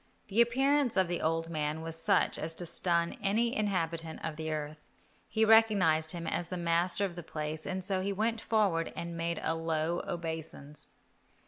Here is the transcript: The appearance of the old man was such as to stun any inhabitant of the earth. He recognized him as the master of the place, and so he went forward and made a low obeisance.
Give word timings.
The 0.29 0.41
appearance 0.41 0.97
of 0.97 1.07
the 1.07 1.21
old 1.21 1.51
man 1.51 1.81
was 1.83 1.95
such 1.95 2.39
as 2.39 2.55
to 2.55 2.65
stun 2.65 3.17
any 3.21 3.55
inhabitant 3.55 4.25
of 4.25 4.35
the 4.35 4.51
earth. 4.51 4.89
He 5.29 5.45
recognized 5.45 6.09
him 6.11 6.25
as 6.25 6.47
the 6.47 6.57
master 6.57 7.05
of 7.05 7.15
the 7.15 7.21
place, 7.21 7.67
and 7.67 7.83
so 7.83 8.01
he 8.01 8.11
went 8.11 8.41
forward 8.41 8.91
and 8.95 9.15
made 9.15 9.39
a 9.43 9.53
low 9.53 10.01
obeisance. 10.07 10.97